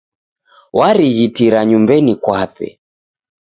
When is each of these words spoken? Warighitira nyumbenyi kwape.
Warighitira 0.77 1.59
nyumbenyi 1.69 2.13
kwape. 2.23 2.67